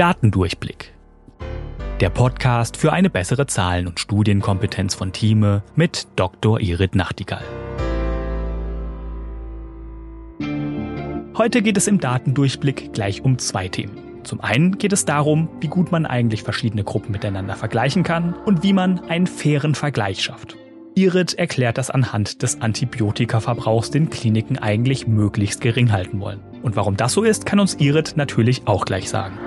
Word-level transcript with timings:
Datendurchblick. 0.00 0.94
Der 2.00 2.08
Podcast 2.08 2.78
für 2.78 2.90
eine 2.90 3.10
bessere 3.10 3.46
Zahlen- 3.46 3.86
und 3.86 4.00
Studienkompetenz 4.00 4.94
von 4.94 5.12
Thieme 5.12 5.62
mit 5.76 6.06
Dr. 6.16 6.58
Irit 6.58 6.94
Nachtigall. 6.94 7.44
Heute 11.36 11.60
geht 11.60 11.76
es 11.76 11.86
im 11.86 12.00
Datendurchblick 12.00 12.94
gleich 12.94 13.22
um 13.22 13.36
zwei 13.36 13.68
Themen. 13.68 14.22
Zum 14.24 14.40
einen 14.40 14.78
geht 14.78 14.94
es 14.94 15.04
darum, 15.04 15.50
wie 15.60 15.68
gut 15.68 15.92
man 15.92 16.06
eigentlich 16.06 16.44
verschiedene 16.44 16.82
Gruppen 16.82 17.12
miteinander 17.12 17.54
vergleichen 17.54 18.02
kann 18.02 18.32
und 18.32 18.62
wie 18.62 18.72
man 18.72 19.00
einen 19.00 19.26
fairen 19.26 19.74
Vergleich 19.74 20.22
schafft. 20.24 20.56
Irit 20.94 21.34
erklärt 21.34 21.76
das 21.76 21.90
anhand 21.90 22.40
des 22.40 22.62
Antibiotikaverbrauchs 22.62 23.90
den 23.90 24.08
Kliniken 24.08 24.56
eigentlich 24.56 25.06
möglichst 25.06 25.60
gering 25.60 25.92
halten 25.92 26.20
wollen. 26.20 26.40
Und 26.62 26.74
warum 26.74 26.96
das 26.96 27.12
so 27.12 27.22
ist, 27.22 27.44
kann 27.44 27.60
uns 27.60 27.74
Irit 27.74 28.16
natürlich 28.16 28.62
auch 28.64 28.86
gleich 28.86 29.10
sagen. 29.10 29.38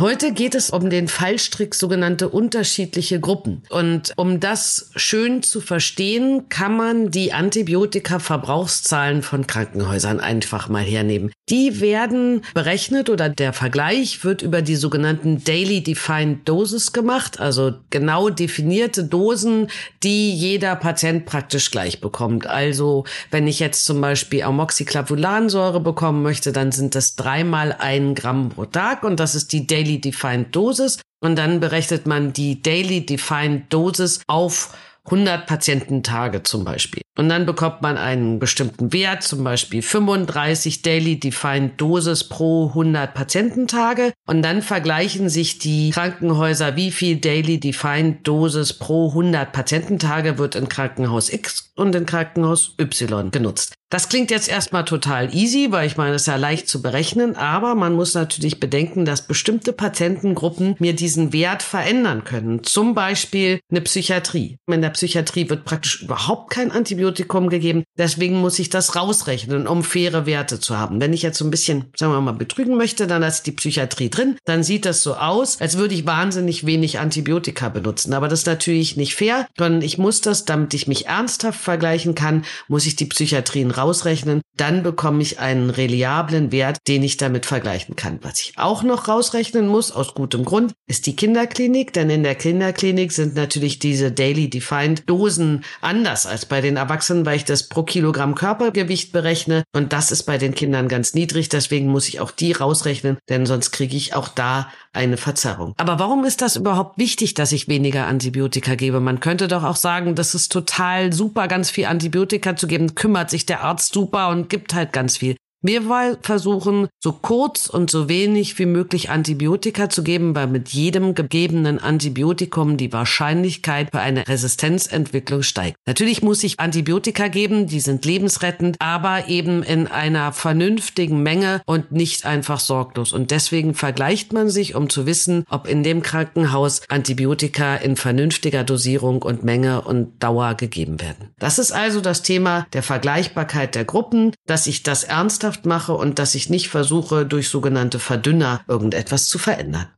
Heute 0.00 0.32
geht 0.32 0.56
es 0.56 0.70
um 0.70 0.90
den 0.90 1.06
Fallstrick 1.06 1.72
sogenannte 1.72 2.28
unterschiedliche 2.28 3.20
Gruppen. 3.20 3.62
Und 3.70 4.12
um 4.16 4.40
das 4.40 4.90
schön 4.96 5.44
zu 5.44 5.60
verstehen, 5.60 6.48
kann 6.48 6.76
man 6.76 7.12
die 7.12 7.32
Antibiotika-Verbrauchszahlen 7.32 9.22
von 9.22 9.46
Krankenhäusern 9.46 10.18
einfach 10.18 10.68
mal 10.68 10.82
hernehmen. 10.82 11.30
Die 11.48 11.80
werden 11.80 12.42
berechnet 12.54 13.08
oder 13.08 13.28
der 13.28 13.52
Vergleich 13.52 14.24
wird 14.24 14.42
über 14.42 14.62
die 14.62 14.76
sogenannten 14.76 15.44
Daily 15.44 15.82
Defined 15.82 16.48
Doses 16.48 16.92
gemacht, 16.92 17.38
also 17.38 17.74
genau 17.90 18.30
definierte 18.30 19.04
Dosen, 19.04 19.68
die 20.02 20.34
jeder 20.34 20.74
Patient 20.74 21.26
praktisch 21.26 21.70
gleich 21.70 22.00
bekommt. 22.00 22.46
Also 22.46 23.04
wenn 23.30 23.46
ich 23.46 23.60
jetzt 23.60 23.84
zum 23.84 24.00
Beispiel 24.00 24.42
Amoxiclavulansäure 24.42 25.80
bekommen 25.80 26.22
möchte, 26.22 26.50
dann 26.50 26.72
sind 26.72 26.94
das 26.94 27.14
dreimal 27.14 27.76
ein 27.78 28.14
Gramm 28.14 28.48
pro 28.48 28.64
Tag 28.64 29.04
und 29.04 29.20
das 29.20 29.34
ist 29.34 29.52
die 29.52 29.66
Daily 29.66 29.83
Daily 29.84 30.00
Defined 30.00 30.56
Dosis. 30.56 31.00
Und 31.20 31.36
dann 31.36 31.60
berechnet 31.60 32.06
man 32.06 32.32
die 32.32 32.62
Daily 32.62 33.04
Defined 33.04 33.72
Dosis 33.72 34.20
auf 34.26 34.76
100 35.06 35.46
Patiententage 35.46 36.42
zum 36.42 36.64
Beispiel. 36.64 37.02
Und 37.16 37.28
dann 37.28 37.46
bekommt 37.46 37.82
man 37.82 37.96
einen 37.96 38.38
bestimmten 38.38 38.92
Wert, 38.92 39.22
zum 39.22 39.44
Beispiel 39.44 39.82
35 39.82 40.82
Daily 40.82 41.20
Defined 41.20 41.80
Dosis 41.80 42.24
pro 42.24 42.68
100 42.68 43.14
Patiententage. 43.14 44.12
Und 44.26 44.42
dann 44.42 44.62
vergleichen 44.62 45.28
sich 45.28 45.58
die 45.58 45.90
Krankenhäuser, 45.90 46.76
wie 46.76 46.90
viel 46.90 47.16
Daily 47.16 47.60
Defined 47.60 48.26
Dosis 48.26 48.72
pro 48.72 49.08
100 49.10 49.52
Patiententage 49.52 50.38
wird 50.38 50.56
in 50.56 50.68
Krankenhaus 50.68 51.32
X 51.32 51.70
und 51.76 51.94
in 51.94 52.06
Krankenhaus 52.06 52.74
Y 52.78 53.30
genutzt. 53.30 53.74
Das 53.90 54.08
klingt 54.08 54.32
jetzt 54.32 54.48
erstmal 54.48 54.84
total 54.84 55.32
easy, 55.32 55.68
weil 55.70 55.86
ich 55.86 55.96
meine, 55.96 56.16
es 56.16 56.22
ist 56.22 56.26
ja 56.26 56.34
leicht 56.34 56.66
zu 56.66 56.82
berechnen, 56.82 57.36
aber 57.36 57.76
man 57.76 57.94
muss 57.94 58.14
natürlich 58.14 58.58
bedenken, 58.58 59.04
dass 59.04 59.28
bestimmte 59.28 59.72
Patientengruppen 59.72 60.74
mir 60.80 60.96
diesen 60.96 61.32
Wert 61.32 61.62
verändern 61.62 62.24
können. 62.24 62.64
Zum 62.64 62.94
Beispiel 62.94 63.60
eine 63.70 63.82
Psychiatrie. 63.82 64.56
In 64.66 64.82
der 64.82 64.90
Psychiatrie 64.94 65.48
wird 65.48 65.64
praktisch 65.64 66.02
überhaupt 66.02 66.50
kein 66.50 66.72
Antibiotikum 66.72 67.48
gegeben. 67.48 67.84
Deswegen 67.96 68.40
muss 68.40 68.58
ich 68.58 68.70
das 68.70 68.96
rausrechnen, 68.96 69.66
um 69.66 69.84
faire 69.84 70.26
Werte 70.26 70.58
zu 70.58 70.78
haben. 70.78 71.00
Wenn 71.00 71.12
ich 71.12 71.22
jetzt 71.22 71.38
so 71.38 71.44
ein 71.44 71.50
bisschen, 71.50 71.86
sagen 71.96 72.12
wir 72.12 72.20
mal, 72.20 72.32
betrügen 72.32 72.76
möchte, 72.76 73.06
dann 73.06 73.22
ist 73.22 73.42
die 73.42 73.52
Psychiatrie 73.52 74.10
drin. 74.10 74.36
Dann 74.44 74.62
sieht 74.62 74.86
das 74.86 75.02
so 75.02 75.14
aus, 75.14 75.60
als 75.60 75.78
würde 75.78 75.94
ich 75.94 76.06
wahnsinnig 76.06 76.66
wenig 76.66 76.98
Antibiotika 76.98 77.68
benutzen. 77.68 78.12
Aber 78.12 78.28
das 78.28 78.40
ist 78.40 78.46
natürlich 78.46 78.96
nicht 78.96 79.14
fair, 79.14 79.46
sondern 79.56 79.82
ich 79.82 79.98
muss 79.98 80.20
das, 80.20 80.44
damit 80.44 80.74
ich 80.74 80.88
mich 80.88 81.06
ernsthaft 81.06 81.60
vergleichen 81.60 82.14
kann, 82.14 82.44
muss 82.68 82.86
ich 82.86 82.96
die 82.96 83.06
Psychiatrien 83.06 83.70
raus 83.70 83.84
rausrechnen, 83.84 84.40
dann 84.56 84.82
bekomme 84.82 85.22
ich 85.22 85.38
einen 85.40 85.70
reliablen 85.70 86.52
Wert, 86.52 86.78
den 86.88 87.02
ich 87.02 87.16
damit 87.16 87.46
vergleichen 87.46 87.96
kann. 87.96 88.18
Was 88.22 88.40
ich 88.40 88.54
auch 88.56 88.82
noch 88.82 89.08
rausrechnen 89.08 89.66
muss, 89.66 89.92
aus 89.92 90.14
gutem 90.14 90.44
Grund, 90.44 90.72
ist 90.86 91.06
die 91.06 91.16
Kinderklinik, 91.16 91.92
denn 91.92 92.10
in 92.10 92.22
der 92.22 92.34
Kinderklinik 92.34 93.12
sind 93.12 93.34
natürlich 93.34 93.78
diese 93.78 94.12
Daily 94.12 94.48
Defined 94.48 94.83
Dosen 95.06 95.64
anders 95.80 96.26
als 96.26 96.46
bei 96.46 96.60
den 96.60 96.76
Erwachsenen, 96.76 97.26
weil 97.26 97.36
ich 97.36 97.44
das 97.44 97.68
pro 97.68 97.82
Kilogramm 97.82 98.34
Körpergewicht 98.34 99.12
berechne 99.12 99.64
und 99.74 99.92
das 99.92 100.10
ist 100.10 100.24
bei 100.24 100.38
den 100.38 100.54
Kindern 100.54 100.88
ganz 100.88 101.14
niedrig, 101.14 101.48
deswegen 101.48 101.88
muss 101.88 102.08
ich 102.08 102.20
auch 102.20 102.30
die 102.30 102.52
rausrechnen, 102.52 103.18
denn 103.28 103.46
sonst 103.46 103.70
kriege 103.72 103.96
ich 103.96 104.14
auch 104.14 104.28
da 104.28 104.68
eine 104.92 105.16
Verzerrung. 105.16 105.74
Aber 105.76 105.98
warum 105.98 106.24
ist 106.24 106.42
das 106.42 106.56
überhaupt 106.56 106.98
wichtig, 106.98 107.34
dass 107.34 107.52
ich 107.52 107.68
weniger 107.68 108.06
Antibiotika 108.06 108.74
gebe? 108.74 109.00
Man 109.00 109.20
könnte 109.20 109.48
doch 109.48 109.64
auch 109.64 109.76
sagen, 109.76 110.14
das 110.14 110.34
ist 110.34 110.52
total 110.52 111.12
super, 111.12 111.48
ganz 111.48 111.70
viel 111.70 111.86
Antibiotika 111.86 112.56
zu 112.56 112.66
geben, 112.66 112.94
kümmert 112.94 113.30
sich 113.30 113.46
der 113.46 113.62
Arzt 113.62 113.92
super 113.92 114.28
und 114.28 114.48
gibt 114.48 114.74
halt 114.74 114.92
ganz 114.92 115.16
viel. 115.16 115.36
Wir 115.66 116.18
versuchen, 116.20 116.88
so 117.02 117.12
kurz 117.12 117.68
und 117.70 117.90
so 117.90 118.06
wenig 118.10 118.58
wie 118.58 118.66
möglich 118.66 119.08
Antibiotika 119.08 119.88
zu 119.88 120.02
geben, 120.02 120.34
weil 120.34 120.46
mit 120.46 120.68
jedem 120.68 121.14
gegebenen 121.14 121.78
Antibiotikum 121.78 122.76
die 122.76 122.92
Wahrscheinlichkeit 122.92 123.88
für 123.90 124.00
eine 124.00 124.28
Resistenzentwicklung 124.28 125.42
steigt. 125.42 125.78
Natürlich 125.86 126.20
muss 126.20 126.44
ich 126.44 126.60
Antibiotika 126.60 127.28
geben, 127.28 127.66
die 127.66 127.80
sind 127.80 128.04
lebensrettend, 128.04 128.76
aber 128.78 129.28
eben 129.28 129.62
in 129.62 129.86
einer 129.86 130.32
vernünftigen 130.32 131.22
Menge 131.22 131.62
und 131.64 131.92
nicht 131.92 132.26
einfach 132.26 132.60
sorglos. 132.60 133.14
Und 133.14 133.30
deswegen 133.30 133.72
vergleicht 133.72 134.34
man 134.34 134.50
sich, 134.50 134.74
um 134.74 134.90
zu 134.90 135.06
wissen, 135.06 135.46
ob 135.48 135.66
in 135.66 135.82
dem 135.82 136.02
Krankenhaus 136.02 136.82
Antibiotika 136.90 137.76
in 137.76 137.96
vernünftiger 137.96 138.64
Dosierung 138.64 139.22
und 139.22 139.44
Menge 139.44 139.80
und 139.80 140.22
Dauer 140.22 140.56
gegeben 140.56 141.00
werden. 141.00 141.30
Das 141.38 141.58
ist 141.58 141.72
also 141.72 142.02
das 142.02 142.20
Thema 142.20 142.66
der 142.74 142.82
Vergleichbarkeit 142.82 143.74
der 143.74 143.86
Gruppen, 143.86 144.32
dass 144.44 144.66
ich 144.66 144.82
das 144.82 145.04
ernsthaft 145.04 145.53
ernsthaft 145.54 145.66
mache 145.66 145.94
und 145.94 146.18
dass 146.18 146.34
ich 146.34 146.50
nicht 146.50 146.68
versuche, 146.68 147.26
durch 147.26 147.48
sogenannte 147.48 147.98
Verdünner 147.98 148.60
irgendetwas 148.68 149.26
zu 149.26 149.38
verändern. 149.38 149.88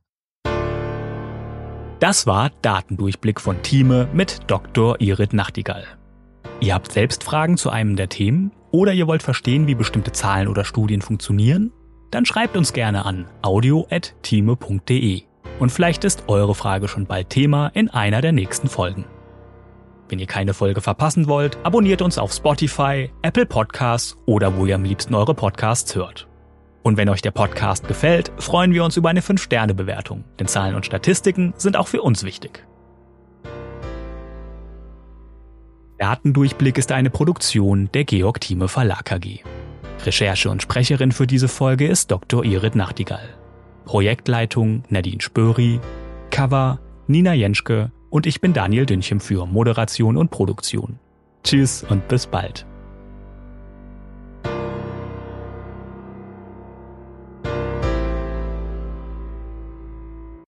Das 1.99 2.27
war 2.27 2.51
Datendurchblick 2.61 3.41
von 3.41 3.61
Thieme 3.63 4.07
mit 4.13 4.41
Dr. 4.47 5.01
Irit 5.01 5.33
Nachtigall. 5.33 5.85
Ihr 6.59 6.73
habt 6.73 6.91
selbst 6.91 7.23
Fragen 7.23 7.57
zu 7.57 7.69
einem 7.69 7.95
der 7.95 8.09
Themen 8.09 8.51
oder 8.71 8.93
ihr 8.93 9.07
wollt 9.07 9.23
verstehen, 9.23 9.67
wie 9.67 9.75
bestimmte 9.75 10.11
Zahlen 10.11 10.47
oder 10.47 10.63
Studien 10.63 11.01
funktionieren? 11.01 11.71
Dann 12.11 12.25
schreibt 12.25 12.55
uns 12.55 12.73
gerne 12.73 13.05
an 13.05 13.25
audio.thieme.de. 13.41 15.23
Und 15.59 15.71
vielleicht 15.71 16.03
ist 16.03 16.23
eure 16.27 16.53
Frage 16.53 16.87
schon 16.87 17.07
bald 17.07 17.29
Thema 17.29 17.71
in 17.73 17.89
einer 17.89 18.21
der 18.21 18.31
nächsten 18.31 18.69
Folgen. 18.69 19.05
Wenn 20.09 20.19
ihr 20.19 20.27
keine 20.27 20.53
Folge 20.53 20.81
verpassen 20.81 21.27
wollt, 21.27 21.57
abonniert 21.63 22.01
uns 22.01 22.17
auf 22.17 22.31
Spotify, 22.31 23.11
Apple 23.21 23.45
Podcasts 23.45 24.15
oder 24.25 24.55
wo 24.55 24.65
ihr 24.65 24.75
am 24.75 24.83
liebsten 24.83 25.13
eure 25.15 25.33
Podcasts 25.33 25.95
hört. 25.95 26.27
Und 26.81 26.95
wenn 26.95 27.09
euch 27.09 27.21
der 27.21 27.31
Podcast 27.31 27.87
gefällt, 27.87 28.31
freuen 28.37 28.73
wir 28.73 28.85
uns 28.85 28.95
über 28.95 29.09
eine 29.09 29.19
5-Sterne-Bewertung, 29.19 30.23
denn 30.39 30.47
Zahlen 30.47 30.75
und 30.75 30.85
Statistiken 30.85 31.53
sind 31.57 31.75
auch 31.75 31.89
für 31.89 32.01
uns 32.01 32.23
wichtig. 32.23 32.65
Datendurchblick 35.97 36.77
ist 36.77 36.91
eine 36.91 37.09
Produktion 37.09 37.89
der 37.93 38.05
Georg 38.05 38.39
Thieme 38.39 38.69
Verlag 38.69 39.11
AG. 39.11 39.43
Recherche 40.05 40.49
und 40.49 40.61
Sprecherin 40.61 41.11
für 41.11 41.27
diese 41.27 41.47
Folge 41.47 41.87
ist 41.87 42.11
Dr. 42.11 42.45
Irit 42.45 42.75
Nachtigall. 42.75 43.27
Projektleitung 43.83 44.83
Nadine 44.89 45.21
Spöri. 45.21 45.81
Cover 46.29 46.79
Nina 47.07 47.33
Jenschke 47.33 47.91
und 48.09 48.27
ich 48.27 48.41
bin 48.41 48.53
Daniel 48.53 48.85
Dünchem 48.85 49.19
für 49.19 49.45
Moderation 49.45 50.17
und 50.17 50.29
Produktion. 50.29 50.99
Tschüss 51.43 51.83
und 51.83 52.07
bis 52.07 52.27
bald. 52.27 52.66